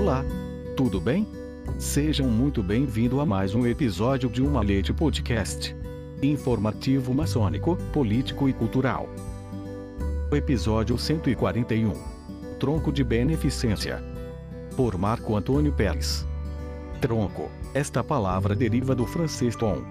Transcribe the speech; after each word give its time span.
Olá! 0.00 0.24
Tudo 0.76 1.00
bem? 1.00 1.26
Sejam 1.76 2.28
muito 2.28 2.62
bem-vindos 2.62 3.18
a 3.18 3.26
mais 3.26 3.52
um 3.52 3.66
episódio 3.66 4.30
de 4.30 4.40
Uma 4.40 4.62
Leite 4.62 4.92
Podcast. 4.92 5.74
Informativo 6.22 7.12
maçônico, 7.12 7.76
político 7.92 8.48
e 8.48 8.52
cultural. 8.52 9.08
Episódio 10.30 10.96
141. 10.96 11.92
Tronco 12.60 12.92
de 12.92 13.02
Beneficência. 13.02 14.00
Por 14.76 14.96
Marco 14.96 15.34
Antônio 15.34 15.72
Pérez. 15.72 16.24
Tronco. 17.00 17.50
Esta 17.74 18.04
palavra 18.04 18.54
deriva 18.54 18.94
do 18.94 19.04
francês 19.04 19.56
ton. 19.56 19.82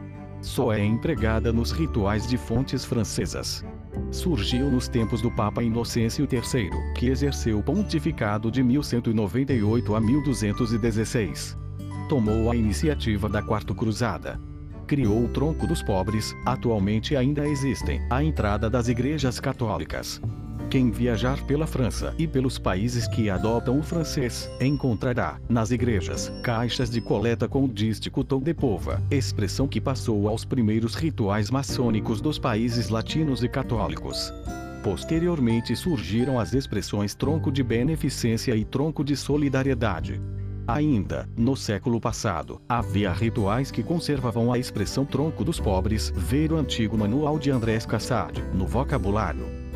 Só 0.41 0.71
é 0.71 0.81
empregada 0.81 1.51
nos 1.51 1.71
rituais 1.71 2.25
de 2.25 2.37
fontes 2.37 2.85
francesas 2.85 3.61
surgiu 4.11 4.69
nos 4.71 4.87
tempos 4.87 5.21
do 5.21 5.29
Papa 5.29 5.63
Inocêncio 5.63 6.27
III, 6.31 6.69
que 6.95 7.07
exerceu 7.07 7.59
o 7.59 7.63
pontificado 7.63 8.49
de 8.49 8.63
1198 8.63 9.95
a 9.95 10.01
1216. 10.01 11.57
Tomou 12.09 12.49
a 12.49 12.55
iniciativa 12.55 13.27
da 13.27 13.41
Quarta 13.41 13.73
Cruzada. 13.73 14.39
Criou 14.87 15.25
o 15.25 15.27
Tronco 15.27 15.67
dos 15.67 15.83
Pobres, 15.83 16.33
atualmente 16.45 17.15
ainda 17.15 17.45
existem, 17.47 18.01
à 18.09 18.23
entrada 18.23 18.69
das 18.69 18.87
igrejas 18.87 19.39
católicas. 19.39 20.21
Quem 20.69 20.91
viajar 20.91 21.41
pela 21.45 21.65
França 21.65 22.13
e 22.17 22.27
pelos 22.27 22.59
países 22.59 23.07
que 23.07 23.29
adotam 23.29 23.79
o 23.79 23.83
francês, 23.83 24.49
encontrará, 24.59 25.39
nas 25.47 25.71
igrejas, 25.71 26.29
caixas 26.43 26.89
de 26.89 26.99
coleta 26.99 27.47
com 27.47 27.63
o 27.63 27.69
dístico 27.69 28.21
tom 28.21 28.41
de 28.41 28.53
pova, 28.53 29.01
expressão 29.09 29.65
que 29.65 29.79
passou 29.79 30.27
aos 30.27 30.43
primeiros 30.43 30.93
rituais 30.93 31.49
maçônicos 31.49 32.19
dos 32.19 32.37
países 32.37 32.89
latinos 32.89 33.43
e 33.43 33.47
católicos. 33.47 34.33
Posteriormente 34.83 35.73
surgiram 35.73 36.37
as 36.37 36.53
expressões 36.53 37.15
tronco 37.15 37.49
de 37.49 37.63
beneficência 37.63 38.53
e 38.53 38.65
tronco 38.65 39.05
de 39.05 39.15
solidariedade. 39.15 40.21
Ainda, 40.67 41.29
no 41.37 41.55
século 41.55 41.99
passado, 42.01 42.61
havia 42.67 43.13
rituais 43.13 43.71
que 43.71 43.81
conservavam 43.81 44.51
a 44.51 44.59
expressão 44.59 45.05
tronco 45.05 45.45
dos 45.45 45.61
pobres, 45.61 46.11
ver 46.13 46.51
o 46.51 46.57
antigo 46.57 46.97
manual 46.97 47.39
de 47.39 47.49
Andrés 47.49 47.85
Cassad, 47.85 48.37
no 48.53 48.67
vocabulário 48.67 49.66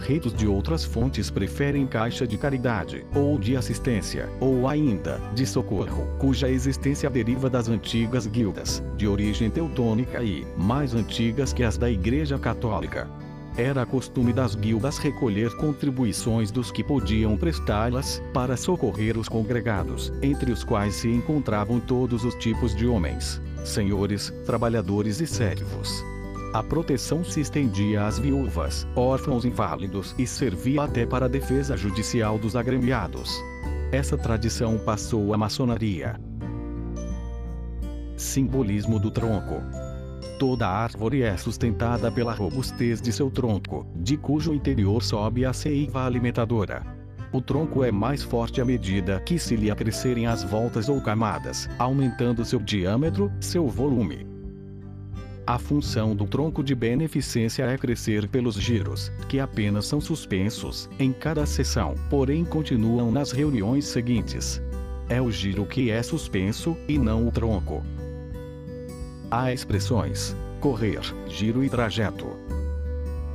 ritos 0.00 0.34
de 0.34 0.46
outras 0.46 0.84
fontes 0.84 1.30
preferem 1.30 1.86
caixa 1.86 2.26
de 2.26 2.36
caridade, 2.36 3.04
ou 3.14 3.38
de 3.38 3.56
assistência, 3.56 4.28
ou 4.40 4.66
ainda, 4.66 5.20
de 5.34 5.46
socorro, 5.46 6.06
cuja 6.18 6.48
existência 6.48 7.08
deriva 7.08 7.48
das 7.48 7.68
antigas 7.68 8.26
guildas, 8.26 8.82
de 8.96 9.06
origem 9.06 9.50
teutônica 9.50 10.22
e, 10.22 10.46
mais 10.56 10.94
antigas 10.94 11.52
que 11.52 11.62
as 11.62 11.76
da 11.76 11.90
Igreja 11.90 12.38
Católica. 12.38 13.08
Era 13.56 13.84
costume 13.84 14.32
das 14.32 14.54
guildas 14.54 14.96
recolher 14.98 15.54
contribuições 15.56 16.50
dos 16.50 16.70
que 16.70 16.84
podiam 16.84 17.36
prestá-las, 17.36 18.22
para 18.32 18.56
socorrer 18.56 19.18
os 19.18 19.28
congregados, 19.28 20.12
entre 20.22 20.52
os 20.52 20.64
quais 20.64 20.94
se 20.94 21.08
encontravam 21.08 21.80
todos 21.80 22.24
os 22.24 22.34
tipos 22.36 22.74
de 22.74 22.86
homens, 22.86 23.40
senhores, 23.64 24.32
trabalhadores 24.46 25.20
e 25.20 25.26
servos. 25.26 26.04
A 26.52 26.64
proteção 26.64 27.22
se 27.22 27.40
estendia 27.40 28.04
às 28.04 28.18
viúvas, 28.18 28.84
órfãos 28.96 29.44
inválidos 29.44 30.16
e 30.18 30.26
servia 30.26 30.82
até 30.82 31.06
para 31.06 31.26
a 31.26 31.28
defesa 31.28 31.76
judicial 31.76 32.38
dos 32.38 32.56
agremiados. 32.56 33.40
Essa 33.92 34.18
tradição 34.18 34.76
passou 34.76 35.32
à 35.32 35.38
maçonaria. 35.38 36.20
Simbolismo 38.16 38.98
do 38.98 39.12
tronco. 39.12 39.62
Toda 40.40 40.66
árvore 40.66 41.22
é 41.22 41.36
sustentada 41.36 42.10
pela 42.10 42.34
robustez 42.34 43.00
de 43.00 43.12
seu 43.12 43.30
tronco, 43.30 43.86
de 43.94 44.16
cujo 44.16 44.52
interior 44.52 45.04
sobe 45.04 45.44
a 45.44 45.52
seiva 45.52 46.04
alimentadora. 46.04 46.82
O 47.32 47.40
tronco 47.40 47.84
é 47.84 47.92
mais 47.92 48.24
forte 48.24 48.60
à 48.60 48.64
medida 48.64 49.20
que 49.20 49.38
se 49.38 49.54
lhe 49.54 49.70
acrescerem 49.70 50.26
as 50.26 50.42
voltas 50.42 50.88
ou 50.88 51.00
camadas, 51.00 51.70
aumentando 51.78 52.44
seu 52.44 52.58
diâmetro, 52.58 53.30
seu 53.40 53.68
volume, 53.68 54.29
a 55.50 55.58
função 55.58 56.14
do 56.14 56.28
tronco 56.28 56.62
de 56.62 56.76
beneficência 56.76 57.64
é 57.64 57.76
crescer 57.76 58.28
pelos 58.28 58.54
giros, 58.54 59.10
que 59.28 59.40
apenas 59.40 59.84
são 59.84 60.00
suspensos, 60.00 60.88
em 60.96 61.12
cada 61.12 61.44
sessão, 61.44 61.96
porém 62.08 62.44
continuam 62.44 63.10
nas 63.10 63.32
reuniões 63.32 63.84
seguintes. 63.84 64.62
É 65.08 65.20
o 65.20 65.28
giro 65.28 65.66
que 65.66 65.90
é 65.90 66.00
suspenso, 66.04 66.76
e 66.86 66.96
não 66.96 67.26
o 67.26 67.32
tronco. 67.32 67.82
Há 69.28 69.52
expressões: 69.52 70.36
correr, 70.60 71.00
giro 71.26 71.64
e 71.64 71.68
trajeto. 71.68 72.28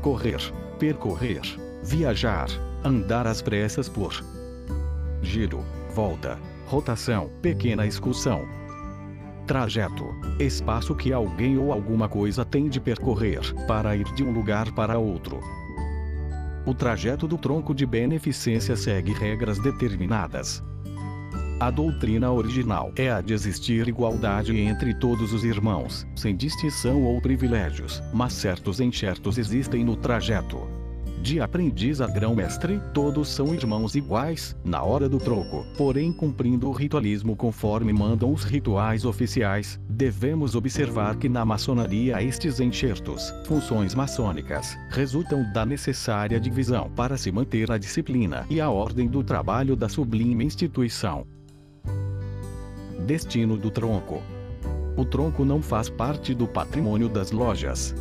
Correr, 0.02 0.40
percorrer, 0.80 1.42
viajar, 1.84 2.48
andar 2.81 3.28
às 3.28 3.42
pressas 3.42 3.90
por. 3.90 4.24
Giro, 5.22 5.66
volta, 5.94 6.40
rotação, 6.66 7.30
pequena 7.42 7.86
excursão, 7.86 8.48
Trajeto. 9.45 10.16
Espaço 10.39 10.95
que 10.95 11.13
alguém 11.13 11.56
ou 11.57 11.72
alguma 11.72 12.09
coisa 12.09 12.44
tem 12.44 12.67
de 12.67 12.79
percorrer, 12.79 13.41
para 13.67 13.95
ir 13.95 14.06
de 14.16 14.23
um 14.23 14.31
lugar 14.31 14.72
para 14.72 14.97
outro. 14.97 15.39
O 16.66 16.73
trajeto 16.73 17.28
do 17.28 17.38
tronco 17.38 17.73
de 17.73 17.85
beneficência 17.85 18.75
segue 18.75 19.13
regras 19.13 19.59
determinadas. 19.59 20.63
A 21.59 21.69
doutrina 21.69 22.31
original 22.31 22.91
é 22.95 23.11
a 23.11 23.22
de 23.22 23.33
existir 23.33 23.88
igualdade 23.88 24.57
entre 24.57 24.95
todos 24.95 25.31
os 25.31 25.44
irmãos, 25.44 26.07
sem 26.16 26.35
distinção 26.35 27.03
ou 27.03 27.22
privilégios, 27.22 28.01
mas 28.12 28.33
certos 28.33 28.79
enxertos 28.79 29.38
existem 29.38 29.85
no 29.85 29.95
trajeto 29.95 30.84
de 31.25 31.41
aprendiz 31.41 32.02
a 32.02 32.06
grão-mestre, 32.06 32.80
todos 32.94 33.30
são 33.30 33.52
irmãos 33.52 33.96
iguais, 33.96 34.56
na 34.63 34.84
hora 34.84 35.09
do 35.09 35.18
troco. 35.18 35.66
Porém, 35.75 36.13
cumprindo 36.13 36.69
o 36.69 36.72
ritualismo 36.72 37.36
conforme 37.36 37.91
mandam 37.91 38.31
os 38.31 38.44
rituais 38.44 39.06
oficiais, 39.06 39.80
devemos 39.90 40.53
observar 40.53 41.16
que 41.16 41.28
na 41.28 41.44
maçonaria 41.44 42.22
estes 42.22 42.59
enxertos, 42.59 43.34
funções 43.44 43.96
maçônicas, 43.96 44.78
resultam 44.91 45.52
da 45.52 45.66
necessária 45.66 46.40
divisão 46.40 46.91
para 46.96 47.18
se 47.18 47.31
manter 47.31 47.72
a 47.72 47.80
disciplina 47.80 48.46
e 48.47 48.62
a 48.62 48.69
ordem 48.69 49.07
do 49.07 49.24
trabalho 49.24 49.75
da 49.75 49.90
sublime 49.90 50.46
instituição. 50.46 51.25
Destino 53.03 53.57
do 53.57 53.72
tronco. 53.72 54.22
O 54.96 55.03
tronco 55.03 55.44
não 55.44 55.59
faz 55.59 55.90
parte 55.90 56.36
do 56.36 56.47
patrimônio 56.47 57.09
das 57.09 57.31
lojas. 57.31 57.96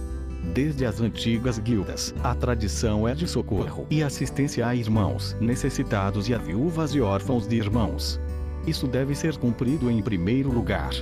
Desde 0.52 0.84
as 0.84 1.00
antigas 1.00 1.58
guildas, 1.58 2.14
a 2.22 2.34
tradição 2.34 3.08
é 3.08 3.14
de 3.14 3.26
socorro 3.26 3.86
e 3.90 4.02
assistência 4.02 4.66
a 4.66 4.74
irmãos 4.74 5.36
necessitados 5.40 6.28
e 6.28 6.34
a 6.34 6.38
viúvas 6.38 6.94
e 6.94 7.00
órfãos 7.00 7.48
de 7.48 7.56
irmãos. 7.56 8.20
Isso 8.66 8.86
deve 8.86 9.14
ser 9.14 9.36
cumprido 9.36 9.90
em 9.90 10.02
primeiro 10.02 10.52
lugar. 10.52 10.92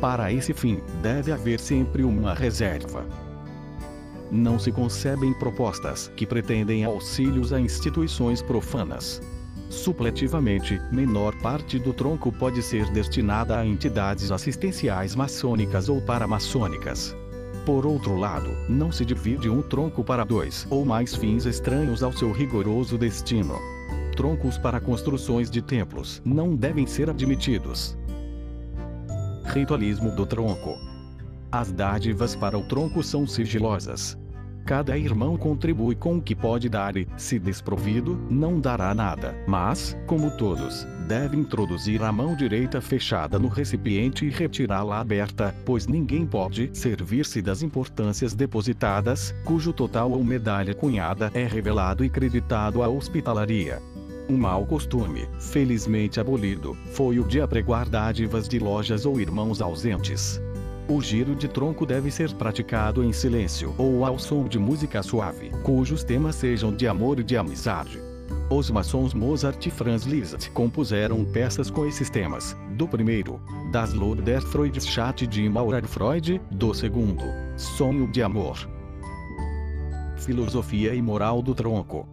Para 0.00 0.32
esse 0.32 0.54
fim, 0.54 0.80
deve 1.02 1.32
haver 1.32 1.60
sempre 1.60 2.02
uma 2.02 2.34
reserva. 2.34 3.04
Não 4.30 4.58
se 4.58 4.70
concebem 4.70 5.32
propostas 5.34 6.10
que 6.16 6.26
pretendem 6.26 6.84
auxílios 6.84 7.52
a 7.52 7.60
instituições 7.60 8.42
profanas. 8.42 9.22
Supletivamente, 9.70 10.80
menor 10.90 11.34
parte 11.40 11.78
do 11.78 11.92
tronco 11.92 12.32
pode 12.32 12.62
ser 12.62 12.90
destinada 12.90 13.58
a 13.58 13.66
entidades 13.66 14.30
assistenciais 14.30 15.14
maçônicas 15.14 15.88
ou 15.88 16.00
paramaçônicas. 16.00 17.14
Por 17.64 17.86
outro 17.86 18.16
lado, 18.16 18.50
não 18.68 18.90
se 18.90 19.04
divide 19.04 19.48
um 19.48 19.62
tronco 19.62 20.02
para 20.02 20.24
dois 20.24 20.66
ou 20.70 20.84
mais 20.84 21.14
fins 21.14 21.44
estranhos 21.44 22.02
ao 22.02 22.12
seu 22.12 22.32
rigoroso 22.32 22.96
destino. 22.96 23.54
Troncos 24.16 24.58
para 24.58 24.80
construções 24.80 25.50
de 25.50 25.62
templos 25.62 26.20
não 26.24 26.56
devem 26.56 26.86
ser 26.86 27.08
admitidos. 27.08 27.96
Ritualismo 29.44 30.10
do 30.14 30.26
tronco. 30.26 30.74
As 31.50 31.72
dádivas 31.72 32.34
para 32.34 32.58
o 32.58 32.66
tronco 32.66 33.02
são 33.02 33.26
sigilosas. 33.26 34.18
Cada 34.68 34.98
irmão 34.98 35.34
contribui 35.34 35.94
com 35.94 36.18
o 36.18 36.20
que 36.20 36.34
pode 36.34 36.68
dar 36.68 36.94
e, 36.94 37.08
se 37.16 37.38
desprovido, 37.38 38.18
não 38.28 38.60
dará 38.60 38.94
nada. 38.94 39.34
Mas, 39.46 39.96
como 40.06 40.30
todos, 40.30 40.86
deve 41.06 41.38
introduzir 41.38 42.02
a 42.02 42.12
mão 42.12 42.36
direita 42.36 42.78
fechada 42.78 43.38
no 43.38 43.48
recipiente 43.48 44.26
e 44.26 44.28
retirá-la 44.28 45.00
aberta, 45.00 45.54
pois 45.64 45.86
ninguém 45.86 46.26
pode 46.26 46.68
servir-se 46.74 47.40
das 47.40 47.62
importâncias 47.62 48.34
depositadas, 48.34 49.34
cujo 49.42 49.72
total 49.72 50.12
ou 50.12 50.22
medalha 50.22 50.74
cunhada 50.74 51.30
é 51.32 51.46
revelado 51.46 52.04
e 52.04 52.10
creditado 52.10 52.82
à 52.82 52.90
hospitalaria. 52.90 53.80
Um 54.28 54.36
mau 54.36 54.66
costume, 54.66 55.26
felizmente 55.40 56.20
abolido, 56.20 56.76
foi 56.92 57.18
o 57.18 57.24
de 57.24 57.40
apregoar 57.40 57.88
dádivas 57.88 58.46
de 58.46 58.58
lojas 58.58 59.06
ou 59.06 59.18
irmãos 59.18 59.62
ausentes. 59.62 60.38
O 60.90 61.02
giro 61.02 61.36
de 61.36 61.46
tronco 61.46 61.84
deve 61.84 62.10
ser 62.10 62.32
praticado 62.32 63.04
em 63.04 63.12
silêncio 63.12 63.74
ou 63.76 64.06
ao 64.06 64.18
som 64.18 64.48
de 64.48 64.58
música 64.58 65.02
suave, 65.02 65.50
cujos 65.62 66.02
temas 66.02 66.36
sejam 66.36 66.74
de 66.74 66.88
amor 66.88 67.20
e 67.20 67.22
de 67.22 67.36
amizade. 67.36 68.00
Os 68.48 68.70
maçons 68.70 69.12
Mozart 69.12 69.66
e 69.66 69.70
Franz 69.70 70.04
Liszt 70.04 70.48
compuseram 70.52 71.22
peças 71.26 71.68
com 71.68 71.84
esses 71.84 72.08
temas. 72.08 72.56
Do 72.70 72.88
primeiro, 72.88 73.38
Das 73.70 73.92
Lod 73.92 74.22
der 74.22 74.40
Freudschat 74.40 75.26
de 75.26 75.46
Maurer 75.46 75.86
Freud, 75.86 76.40
do 76.50 76.72
segundo, 76.72 77.22
Sonho 77.58 78.10
de 78.10 78.22
Amor. 78.22 78.56
Filosofia 80.16 80.94
e 80.94 81.02
Moral 81.02 81.42
do 81.42 81.54
Tronco. 81.54 82.08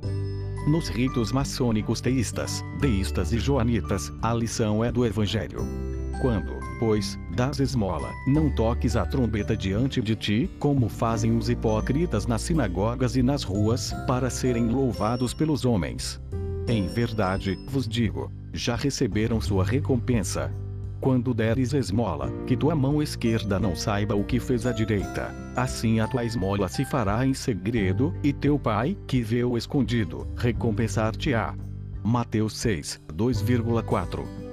Nos 0.68 0.90
ritos 0.90 1.32
maçônicos 1.32 2.02
teístas, 2.02 2.62
deístas 2.82 3.32
e 3.32 3.40
joanitas, 3.40 4.12
a 4.22 4.34
lição 4.34 4.84
é 4.84 4.92
do 4.92 5.06
Evangelho. 5.06 5.85
Quando, 6.22 6.60
pois, 6.80 7.20
das 7.36 7.60
esmola, 7.60 8.12
não 8.26 8.50
toques 8.50 8.96
a 8.96 9.06
trombeta 9.06 9.56
diante 9.56 10.02
de 10.02 10.16
ti, 10.16 10.50
como 10.60 10.90
fazem 10.90 11.36
os 11.38 11.50
hipócritas 11.50 12.26
nas 12.26 12.42
sinagogas 12.42 13.16
e 13.16 13.24
nas 13.24 13.44
ruas, 13.44 13.94
para 14.08 14.30
serem 14.30 14.68
louvados 14.68 15.34
pelos 15.34 15.66
homens. 15.66 16.22
Em 16.68 16.88
verdade, 16.88 17.58
vos 17.68 17.88
digo, 17.88 18.32
já 18.54 18.76
receberam 18.76 19.40
sua 19.42 19.64
recompensa. 19.64 20.52
Quando 21.00 21.34
deres 21.34 21.74
esmola, 21.74 22.32
que 22.48 22.58
tua 22.58 22.74
mão 22.74 23.04
esquerda 23.04 23.60
não 23.60 23.76
saiba 23.76 24.16
o 24.16 24.24
que 24.24 24.40
fez 24.40 24.66
a 24.66 24.72
direita. 24.72 25.36
Assim 25.56 26.00
a 26.00 26.08
tua 26.08 26.24
esmola 26.24 26.68
se 26.68 26.84
fará 26.86 27.26
em 27.28 27.34
segredo, 27.34 28.14
e 28.24 28.34
teu 28.34 28.58
pai, 28.58 28.98
que 29.06 29.22
vê 29.22 29.44
o 29.44 29.58
escondido, 29.58 30.26
recompensar-te-á. 30.36 31.54
Mateus 32.04 32.58
6, 32.58 33.02
2,4 33.14 34.45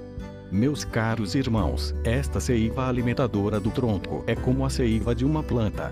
meus 0.53 0.85
caros 0.85 1.35
irmãos, 1.35 1.95
esta 2.05 2.39
seiva 2.39 2.87
alimentadora 2.87 3.59
do 3.59 3.71
tronco 3.71 4.23
é 4.27 4.37
como 4.37 4.67
a 4.67 4.71
seiva 4.71 5.15
de 5.15 5.25
uma 5.25 5.43
planta. 5.43 5.91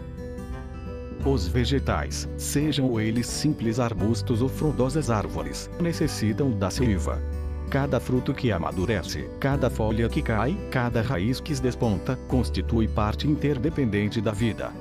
Os 1.25 1.49
vegetais, 1.49 2.29
sejam 2.37 3.01
eles 3.01 3.27
simples 3.27 3.81
arbustos 3.81 4.43
ou 4.43 4.51
frondosas 4.51 5.09
árvores, 5.09 5.71
necessitam 5.81 6.51
da 6.51 6.69
seiva. 6.69 7.23
Cada 7.71 7.99
fruto 7.99 8.35
que 8.35 8.53
amadurece, 8.53 9.31
cada 9.41 9.71
folha 9.71 10.09
que 10.11 10.21
cai, 10.21 10.55
cada 10.71 11.01
raiz 11.01 11.41
que 11.41 11.55
se 11.55 11.62
desponta, 11.62 12.17
constitui 12.29 12.87
parte 12.87 13.27
interdependente 13.27 14.21
da 14.21 14.33
vida. 14.33 14.73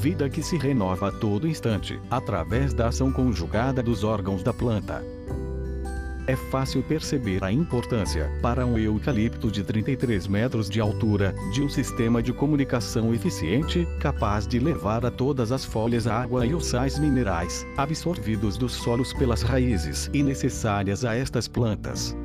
Vida 0.00 0.28
que 0.28 0.42
se 0.42 0.56
renova 0.56 1.08
a 1.08 1.12
todo 1.12 1.48
instante, 1.48 1.98
através 2.10 2.72
da 2.72 2.88
ação 2.88 3.10
conjugada 3.10 3.82
dos 3.82 4.04
órgãos 4.04 4.42
da 4.44 4.52
planta 4.52 5.02
é 6.26 6.34
fácil 6.34 6.82
perceber 6.82 7.42
a 7.44 7.52
importância, 7.52 8.30
para 8.42 8.66
um 8.66 8.76
eucalipto 8.76 9.50
de 9.50 9.62
33 9.62 10.26
metros 10.26 10.68
de 10.68 10.80
altura, 10.80 11.34
de 11.52 11.62
um 11.62 11.68
sistema 11.68 12.22
de 12.22 12.32
comunicação 12.32 13.14
eficiente, 13.14 13.86
capaz 14.00 14.46
de 14.46 14.58
levar 14.58 15.06
a 15.06 15.10
todas 15.10 15.52
as 15.52 15.64
folhas 15.64 16.06
a 16.06 16.20
água 16.20 16.44
e 16.44 16.54
os 16.54 16.66
sais 16.66 16.98
minerais, 16.98 17.64
absorvidos 17.76 18.56
dos 18.56 18.72
solos 18.72 19.12
pelas 19.12 19.42
raízes 19.42 20.10
e 20.12 20.22
necessárias 20.22 21.04
a 21.04 21.14
estas 21.14 21.46
plantas. 21.46 22.16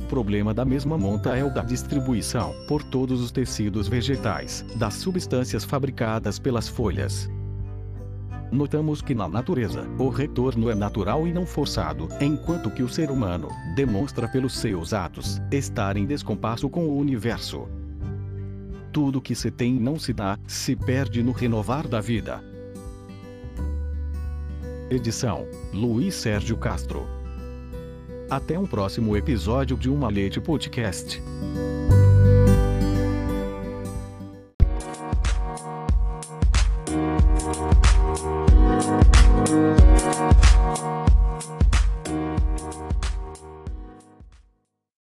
O 0.00 0.06
problema 0.06 0.52
da 0.52 0.64
mesma 0.64 0.98
monta 0.98 1.34
é 1.34 1.42
o 1.42 1.48
da 1.48 1.62
distribuição, 1.62 2.54
por 2.68 2.82
todos 2.82 3.22
os 3.22 3.30
tecidos 3.30 3.88
vegetais, 3.88 4.62
das 4.76 4.94
substâncias 4.94 5.64
fabricadas 5.64 6.38
pelas 6.38 6.68
folhas 6.68 7.30
notamos 8.52 9.00
que 9.00 9.14
na 9.14 9.26
natureza, 9.26 9.88
o 9.98 10.08
retorno 10.08 10.70
é 10.70 10.74
natural 10.74 11.26
e 11.26 11.32
não 11.32 11.46
forçado, 11.46 12.08
enquanto 12.20 12.70
que 12.70 12.82
o 12.82 12.88
ser 12.88 13.10
humano 13.10 13.48
demonstra 13.74 14.28
pelos 14.28 14.58
seus 14.58 14.92
atos 14.92 15.40
estar 15.50 15.96
em 15.96 16.04
descompasso 16.04 16.68
com 16.68 16.84
o 16.84 16.98
universo. 16.98 17.66
Tudo 18.92 19.22
que 19.22 19.34
se 19.34 19.50
tem 19.50 19.72
não 19.72 19.98
se 19.98 20.12
dá, 20.12 20.38
se 20.46 20.76
perde 20.76 21.22
no 21.22 21.32
renovar 21.32 21.88
da 21.88 22.00
vida. 22.00 22.44
Edição: 24.90 25.46
Luiz 25.72 26.14
Sérgio 26.14 26.58
Castro. 26.58 27.08
Até 28.28 28.58
um 28.58 28.66
próximo 28.66 29.16
episódio 29.16 29.76
de 29.76 29.88
Uma 29.88 30.10
Leite 30.10 30.40
Podcast. 30.40 31.22